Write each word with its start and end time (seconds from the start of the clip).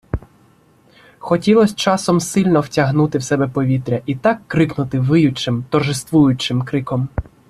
Хотілось 1.19 1.75
часом 1.75 2.19
сильно 2.19 2.59
втягнути 2.61 3.17
в 3.17 3.23
себе 3.23 3.47
повітря 3.47 4.01
і 4.05 4.15
так 4.15 4.41
крикнути 4.47 4.99
виючим, 4.99 5.63
торжествуючим 5.69 6.61
криком. 6.61 7.09